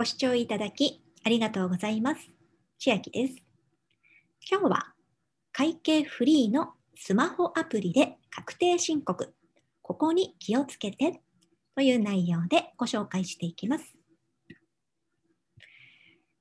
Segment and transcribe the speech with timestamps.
[0.00, 2.30] ご視聴いただきありがとうございます。
[2.78, 3.34] 千秋です。
[4.50, 4.94] 今日は
[5.52, 9.34] 会計フリーのスマホアプリで確定申告、
[9.82, 11.20] ここに気をつけて
[11.76, 13.94] という内容でご紹介していきます。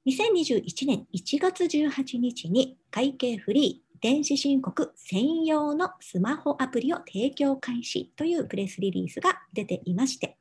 [0.07, 10.38] 2021年1月18日に会計フリー電子申告専用のスマホアプリを提供開始というプレスリリースが出ていまして、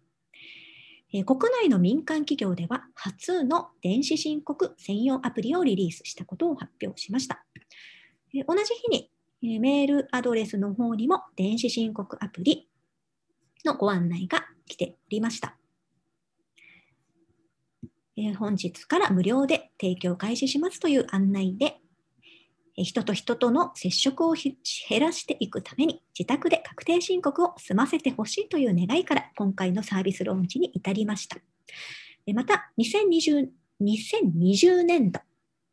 [1.12, 7.45] え国内の民間企業では初の電子申告専用アプリをリリースしたことを発表しました。
[8.34, 9.10] え同じ日に、
[9.42, 12.68] えメールアドレスの方にも電子申告アプリ
[13.65, 15.56] のご案内が来ておりました。
[18.16, 21.80] え本日から無料で提供開始しますという案内で、
[22.84, 24.55] 人と人との接触を減
[25.00, 31.38] らしていくために自宅で確定申告を済ませてほしいという願いから今回のサービスローンチに至りました。
[32.34, 33.48] また2020、
[33.80, 35.20] 2020年度、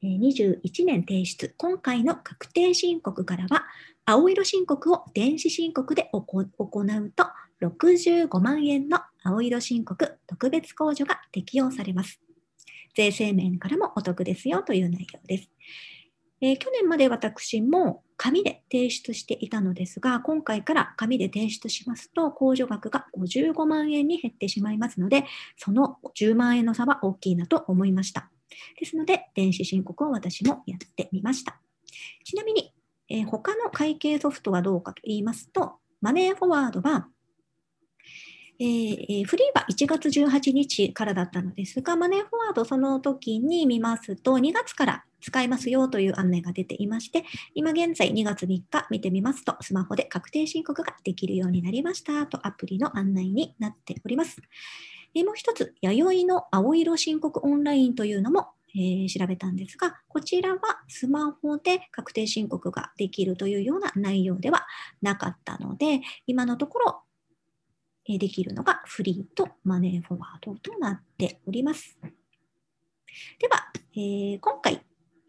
[0.03, 3.65] 21年提出、今回の確定申告からは、
[4.05, 6.47] 青色申告を電子申告で行う
[7.15, 7.25] と、
[7.61, 12.21] 65万円の青色申告特別控除が適用されます。
[12.95, 15.49] 税制面からもお得ですよという内容です。
[16.45, 25.25] えー去年まで私も紙で提出していたのですが、今回から紙で提出しますと、控除額が55万円に減ってしまいますので、
[25.57, 28.29] その10万円の差は大きいなと思いました。
[28.79, 31.59] ですので、電子申告を私もやってみました。
[32.23, 32.71] ちなみに、
[33.09, 37.07] えー他の会計ソフトはどうかと言いますと、マネーフォワードは、
[38.57, 54.41] えーフリーは1月18日からだったのですが、マネーフォワードその時に見ますと、2月から使えますよという案内が出ていまして、今現在2月3日見てみますと、スマホで確定申告ができるようになりましたとアプリの案内になっております。
[55.13, 64.65] えーもう一つ、弥生の青色申告オンラインというのも、えー調べたんですが、こちらはスマホで確定申告ができるというような内容では
[65.01, 67.01] なかったので、今のところ、
[68.07, 71.97] できるのがフリーとマネーフォワードとなっております。
[73.39, 74.81] では、えー今回、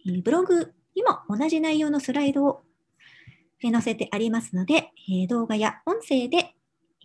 [0.07, 2.63] えブログにも同じ内容のスライドを
[3.63, 6.57] 載せてありますので、え動画や音声で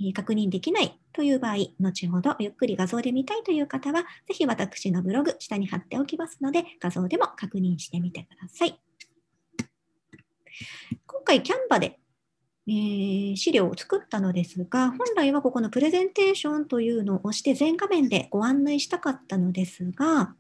[0.04, 8.80] え確認できないという場合、後ほどゆっくり画像で見たいという方は、ぜひ私のブログ下に貼っておきますので、画像でも確認してみてください。
[11.06, 12.00] 今回、キャンバで、
[12.68, 20.36] えー資料を作ったのですが、本来はここのプレゼンテーションというのを押して全画面でご案内したかったのですが、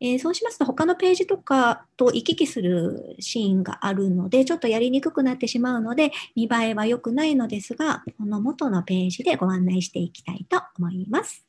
[0.00, 11.44] えーそうしますと他のページとかと行き来するシーンがあるので、ちょっとやりにくくなってしまうので、見栄えは良くないのですが、この元のページでご案内していきたいと思います。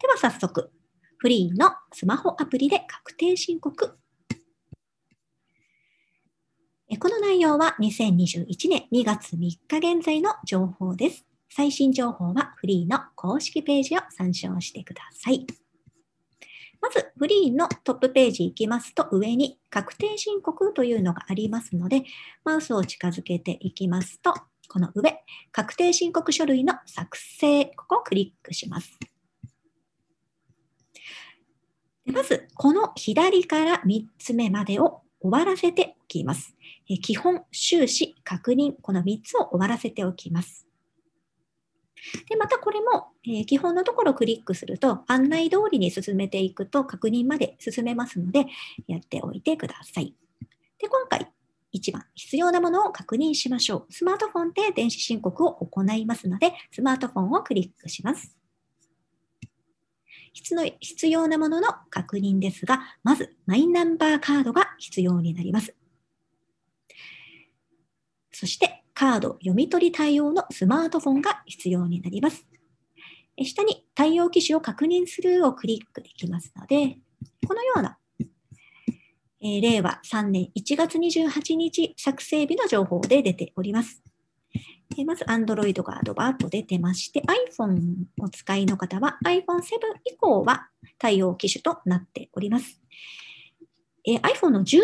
[0.00, 0.70] では早速、
[1.18, 3.98] フリーのスマホアプリで確定申告。
[6.96, 11.26] この内容は2021年2月3日現在の情報です。
[11.50, 15.46] 最新情報はフリーの公式ページを参照してください。
[16.80, 22.04] まず、フリーのトップページ行きますと、上に確定申告というのがありますので、
[22.42, 24.32] マウスを近づけていきますと、
[24.70, 25.22] この上、
[25.52, 28.98] 確定申告書類の作成、ここをクリックします。
[32.06, 36.54] まず、この左から3つ目までを終わらせておきます。
[36.88, 40.66] え基本、収支、確認、この3つを終わらせておきます。
[42.28, 48.46] で、またこれも、えー基本のところをクリックすると、案内通りに進めていくと確認まで進めますので、
[48.86, 50.14] やっておいてください。
[50.78, 51.30] で、今回、
[51.72, 53.92] 一番必要なものを確認しましょう。
[53.92, 58.36] スマートフォンで電子申告を行いますので、スマートフォンをクリックします。
[60.32, 65.74] 必の必要なものの確認ですが、まず、マイナンバーカードが必要になります。
[68.32, 72.46] そして、カード読み取り対応のスマートフォンが必要になります。
[73.44, 76.98] 下に対応機種を確認するをクリックできますので、
[77.46, 77.98] このような、
[79.40, 84.02] えー令和3年1月28日作成日の情報で出ております。
[84.96, 87.74] えまず Android がドバーッと出てまして、iPhone
[88.20, 89.42] をお使いの方は iPhone7
[90.04, 90.68] 以降は
[90.98, 92.80] 対応機種となっております。
[94.06, 94.80] えー iPhone の12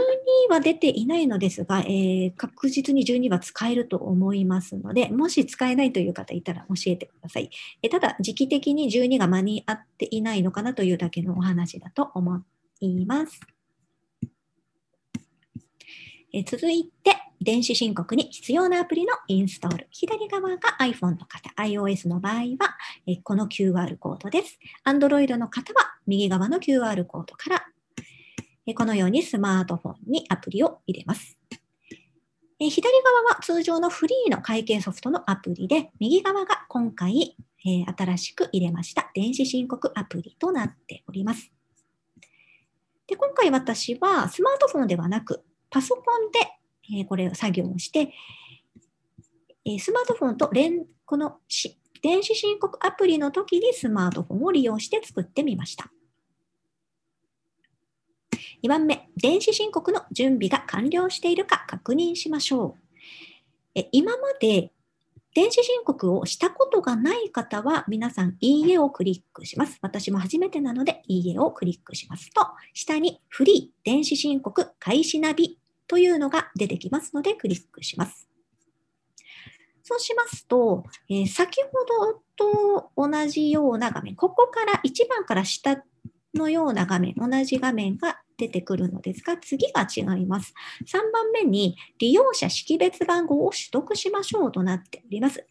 [0.51, 7.51] は出ていないのですが、えー確実に12は使えると思いますので、もし使えないという方いたら教えてください。
[7.83, 12.43] えーただ、時期的に12が間に合っていないのかなというだけのお話だと思
[12.81, 13.54] います。
[16.37, 19.87] え続いて、電子申告に必要なアプリのインストール。
[19.91, 22.77] 左側が iPhone の方、iOS の場合は、
[23.07, 24.59] えこの QR コードです。
[24.85, 27.65] Android の方は右側の QR コードから
[28.67, 31.39] えこのようにスマートフォンにアプリを入れます。
[32.59, 41.53] え左側は通常のフリーの会計ソフトのアプリで、右側が今回、え新しく入れました電子申告アプリとなっております。
[43.07, 46.39] で今回私はスマートフォンではなく、パソコンで、
[46.99, 48.13] えー、これを作業をして、
[49.65, 55.91] え、スマートフォンと連、このし電子申告アプリの時にスマートフォンを利用して作ってみました。
[58.63, 63.01] 2番目、電子申告の準備が完了しているか確認しましょう。
[63.75, 64.71] え今まで
[65.35, 69.79] 電子申告をしたことがない方は、皆さん、いいえをクリックします。
[69.83, 78.29] 私も初めてなので、いいえをクリックしますと、下にフリー、電子申告、開始ナビというのが出てきますので、クリックします。
[79.83, 81.71] そうしますと、えー、先ほ
[82.07, 85.85] どと同じような画面、ここから1番から下
[86.35, 90.55] のような画面、同じ画面が出てくるのですが、次が違います。
[90.87, 95.47] 3番目に利用者識別番号を取得しましょうとなっております。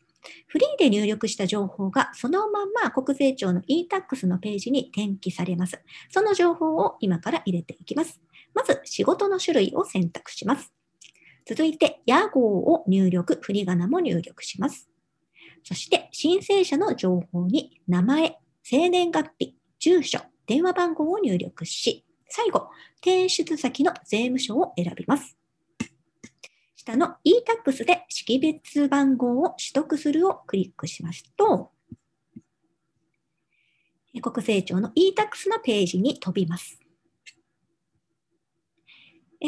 [0.48, 5.82] フリーで入力した情報がそのまま国税庁の e-tax のページに転記されます。
[6.10, 8.20] その情報を今から入れていきます。
[8.54, 10.74] まず仕事の種類を選択します。
[11.46, 14.90] 続いて、屋号を入力、振り仮名も入力します。
[15.64, 22.70] そして、申請者の情報に名前、生年月日、住所、電話番号を入力し、最後、
[23.04, 25.38] 提出先の税務署を選びます。
[26.76, 31.72] 下の e-tax で識別番号を取得するをクリックしますと、
[34.22, 36.83] 国税庁の e-tax のページに飛びます。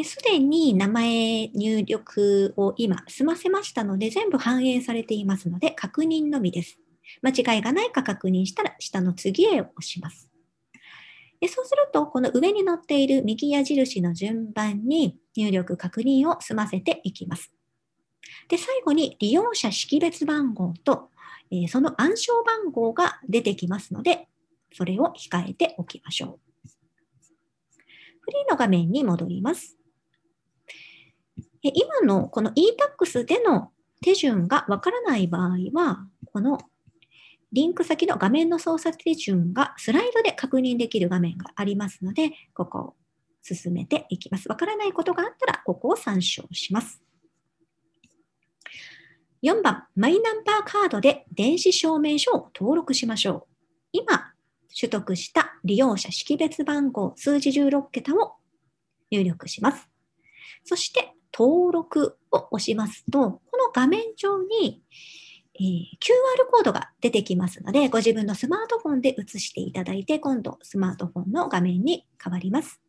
[0.04, 6.78] すでに名前入力を今済ませましたので、全部反映されていますので、確認のみです。
[7.22, 10.28] 間違いがないか確認したら、下の次へ押します。
[11.48, 17.52] そうすると、この上に載っている右矢印の順番に入力確認を済ませていきます。
[18.48, 21.10] で、最後に利用者識別番号と、
[21.50, 24.28] え、その暗証番号が出てきますので、
[24.72, 26.68] それを控えておきましょう。
[28.20, 29.75] フリーの画面に戻ります。
[31.66, 36.60] で今のこの e-tax での手順がわからない場合は、この
[37.50, 42.94] リンク先の画面の操作手順がスライドで確認できる画面がありますので、ここを
[43.42, 44.48] 進めていきます。
[44.48, 47.02] わからないことがあったら、ここを参照します。
[49.42, 53.54] 4番、マイナンバーカードで電子証明書を登録しましょう。
[53.90, 54.32] 今、
[54.78, 58.34] 取得した利用者識別番号数字16桁を
[59.10, 59.88] 入力します。
[60.62, 64.82] そして、登録を押しますと、この画面上に、
[65.58, 65.64] えー、
[65.98, 72.80] QR コードが出てきますので、ご自分のスマートフォンで写していただいて、今度スマートフォンの画面に変わります。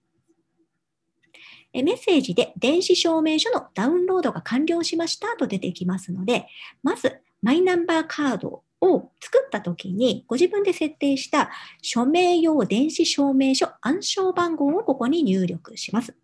[1.73, 6.47] えメッセージで電子証明書のダウンロードが完了しましたと出てきますので、
[6.83, 11.49] まずマイナンバーカードを作ったときに、ご自分で設定した
[11.81, 16.15] 署名用電子証明書暗証番号をここに入力します。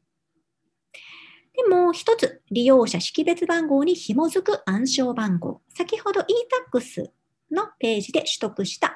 [1.55, 5.61] でも一つ、利用者識別番号に紐づく暗証番号。
[5.69, 7.11] 先ほど e-tax
[7.51, 8.95] のページで取得した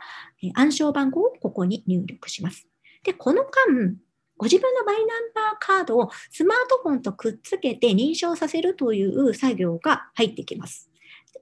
[0.56, 2.68] 暗証番号をここに入力します。
[3.04, 3.96] で、この間、
[4.38, 10.90] ご自分のマイナンバーカードをスマートフォンとくっつけて認証させるという作業が入ってきます。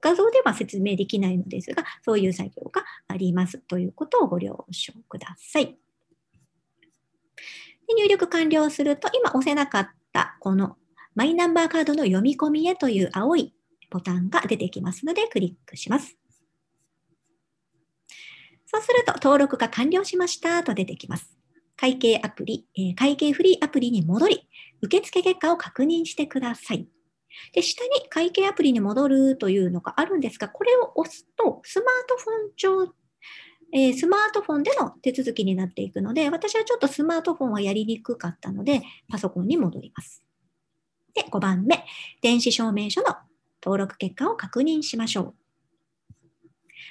[0.02, 5.78] 画像では説明できないのですが、そういう作業がありますということをご了承ください。
[7.86, 10.76] で入力完了すると、今押せなかったこの
[11.16, 13.54] マイナンバーカードの読み込みへという青い
[13.90, 16.18] ボタンが出てきますので、クリックします。
[18.66, 21.34] そうすると、登録が完了しましたと出てきます。
[21.74, 24.48] 会計アプリ、え会計フリーアプリに戻り、
[24.82, 26.86] 受付結果を確認してください。
[27.54, 32.92] で、下に会計アプリに戻るというのがあるんですが、これを押すと、スマートフォン上、
[33.72, 40.25] えー、スマートフォンでの手続きになっていくので、私はちょっとスマートフォンはやりにくかったので、パソコンに戻ります。
[41.16, 41.84] で、5番目、
[42.20, 43.16] 電子証明書の
[43.64, 45.34] 登録結果を確認しましょう。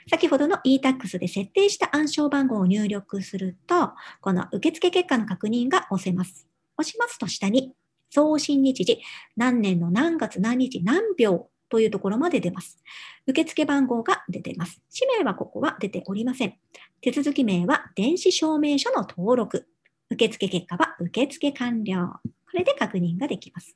[0.10, 3.91] 先ほどの e-tax で設定した暗証番号を入力すると、
[4.22, 6.48] この受付結果の確認が押せます。
[6.77, 7.74] 押しますと下に、
[8.10, 9.01] 送信日時、
[9.36, 12.84] 何年の何月何日何秒というところまで出ます。
[13.27, 14.82] 受付番号が出てます。
[14.89, 16.55] 氏名はここは出ておりません。
[17.01, 19.67] 手続き名は電子証明書の登録。
[20.10, 22.20] 受付結果は受付完了。
[22.24, 23.75] これで確認ができます。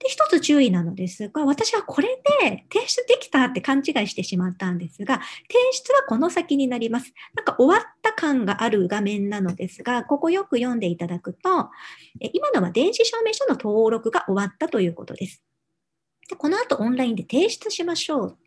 [0.00, 2.08] で、一つ注意なのですが、私はこれ
[2.40, 7.12] で提出できたって勘違いしてしまったんですが、提出はこの先になります。
[7.34, 11.68] なんか終わった感がある画面なのですが、ここよく読んでいただくと、
[12.32, 15.42] 今のは電子証明書の登録が終わったということです。
[16.30, 18.38] でこの後オンラインで提出しましょう。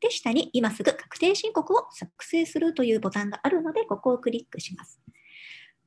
[0.00, 4.98] で、下に今すぐ確定申告を作成するというボタンがあるので、ここをクリックします。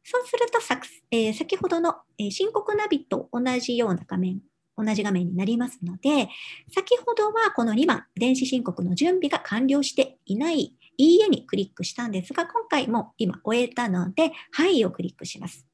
[0.03, 0.59] そうすると、
[1.09, 4.39] え、先ほどの、え申告ナビと同じような画面
[4.77, 6.29] 同じ画面になりますので、
[6.73, 15.65] 先ほどはこの2番、電子申告の準備が完了していない、いいえにクリックしたんですが、今回も今終えたので、はいをクリックします。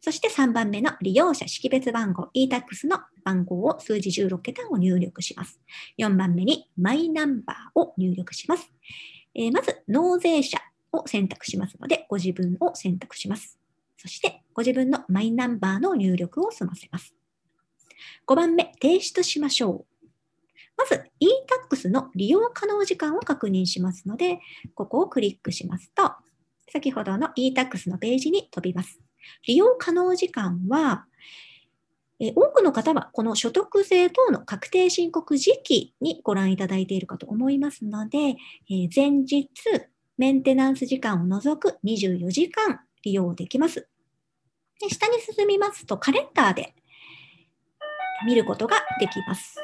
[0.00, 5.60] そして3番目の利用者識別番号 e-tax の番号を数字16桁を入力します。
[5.98, 8.72] 4番目にマイナンバーを入力します。
[9.34, 10.58] えー、まず納税者
[10.92, 13.58] を選択しますので、ご自分を選択します。
[13.98, 17.14] そしてご自分のマイナンバーの入力を済ませます。
[18.26, 20.06] 5番目、提出しましょう。
[20.76, 24.40] まず、e-tax の利用可能時間を確認しますので、
[24.74, 26.12] ここをクリックしますと、
[26.70, 29.00] 先ほどの e-tax のページに飛びます。
[29.46, 31.06] 利用可能時間は、
[32.18, 39.52] え多くの方はこの所得税等の確定申告時期にご覧いただいているかと思いますので、え前日、
[40.16, 43.88] メンテナンス時間を除く24時間利用できます。
[44.80, 46.74] で下に進みますと、カレンダーで
[48.24, 49.56] 見ることができます。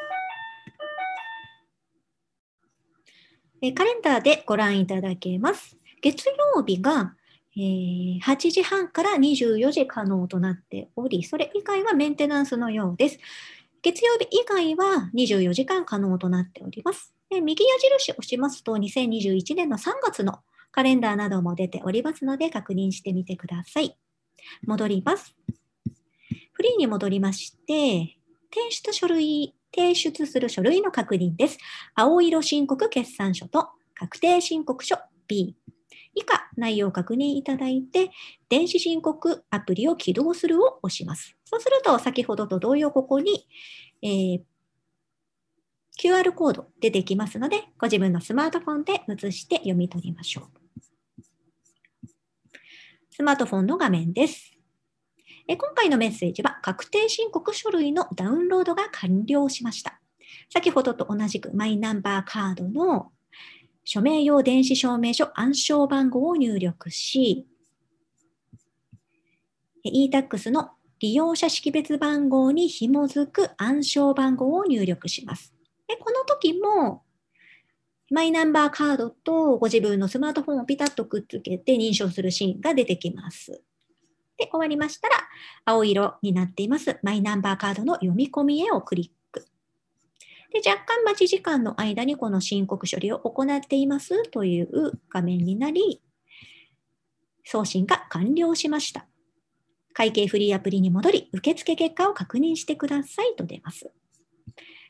[3.74, 5.76] カレンダーでご覧いただけます。
[6.00, 7.14] 月曜日が
[7.56, 13.18] 8時半から24時可能となっており、それ以外はメンテナンスのようです。
[13.82, 17.14] 月曜日以外は24時間可能となっております。
[17.30, 20.40] で右矢印を押しますと、2021年の3月の
[20.70, 23.96] カレンダーなども出ておりますので、確認してみてください。
[24.66, 25.36] 戻ります。
[26.52, 28.16] フリーに戻りまして、
[28.52, 31.58] 提出書類、提出する書類の確認です。
[31.94, 35.56] 青色申告決算書と確定申告書 B。
[36.14, 38.10] 以下、内容を確認いただいて、
[38.50, 41.36] 電子申告アプリを起動するを押します。
[41.44, 43.48] そうすると、先ほどと同様、ここに、
[44.02, 44.42] えー、
[45.98, 50.62] QR コード出てきますので、ご自分のスマートフォンで写して読み取りましょう。
[53.10, 54.51] スマートフォンの画面です。
[55.48, 60.00] え今回のメッセージは、確定申告書類のダウンロードが完了しました。
[60.50, 63.12] 先ほどと同じくマイナンバーカードの
[63.84, 67.46] 署名用電子証明書暗証番号を入力し、
[69.84, 70.70] e-tax の
[71.00, 75.52] 利用者識別番号に紐づく暗証番号を入力します。
[75.88, 77.02] でこの時も、
[78.10, 83.62] マイナンバーカードとご自分のスマートフォンをピタッとくっつけて認証するシーンが出てきます。
[84.42, 85.14] で、終わりましたら、
[85.64, 89.46] 青色になっていますマイナンバーカードの読み込みへをクリック。
[90.52, 96.02] で、若干待ち時間の間にこの申告処理を行っていますという画面になり、
[97.44, 99.06] 送信が完了しました。
[99.92, 103.84] 会計フリーアプリに戻り、受付結果を確認してくださいと出ます。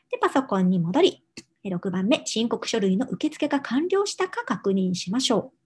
[0.09, 1.23] で、パソコンに戻り、
[1.63, 5.62] 6番目、申告書類の受付が完了したか確認しましょう。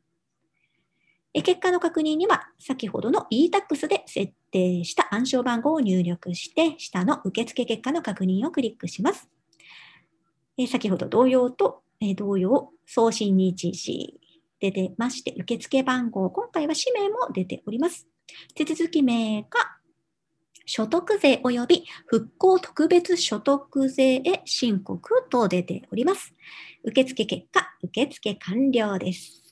[1.33, 9.29] 結果の確認には、先ほどの e-tax で設定した暗証番号を入力して、下の受付結果の確認をクリックします。
[10.67, 11.83] 先ほど同様と
[12.15, 14.19] 同様、送信日時
[14.59, 18.07] 出てまして、受付番号、今回は氏名も出ております。
[18.55, 19.49] 手続き名が
[20.65, 26.33] 所得税及び復興特別所得税へ申告と出ております。
[26.83, 29.46] 受付結果、受付完了です。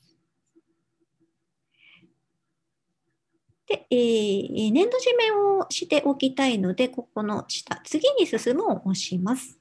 [3.76, 9.60] で、えー、年度締めをしておきたいので、ここの下、次に進むを押します。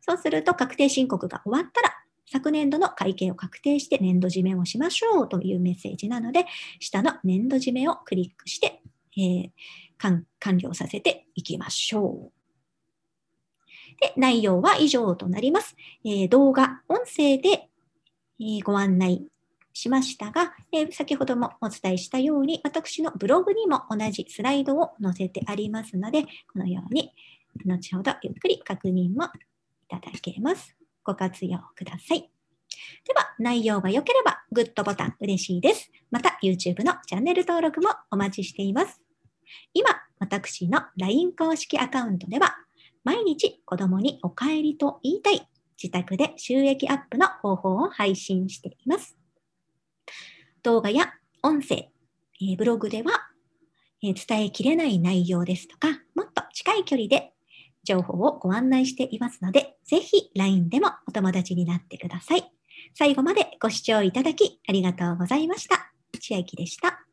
[0.00, 1.94] そうすると、確定申告が終わったら、
[2.30, 6.46] 昨年度の会計を確定して年度締めをしましょうというメッセージなので、
[6.80, 8.80] 下の年度締めをクリックして、
[9.16, 9.50] えー、
[9.98, 12.32] 完了させていきましょう。
[14.00, 15.76] で、内容は以上となります。
[16.04, 17.68] えー、動画、音声で、
[18.40, 19.26] えー、ご案内
[19.78, 27.12] しましたが、えー、先ほどもお伝えしたように、私のブログにも同じスライドを載せてありますので、このように、
[27.64, 29.28] 後ほどゆっくり確認もい
[29.88, 30.74] ただけます。
[31.04, 32.28] ご活用ください。
[33.06, 35.92] では、内容が良ければ、グッドボタン嬉しいです。
[36.10, 39.00] また、YouTube のチャンネル登録もお待ちしています。
[39.74, 42.56] 今、私の LINE 公式アカウントでは、
[43.04, 45.48] 毎日子供にお帰りと言いたい
[45.80, 49.17] 自宅で収益アップの方法を配信しています。
[50.68, 51.88] 動画や音声、
[52.42, 53.30] えブログでは、
[54.02, 57.32] え伝えきれない内容ですとか、もっと近い距離で
[57.84, 62.52] 情報をご案内していますので、ぜひ LINE でもお友達になってください。
[62.94, 65.90] 最後までご視聴いただきありがとうございました。
[66.20, 67.07] 千秋でした。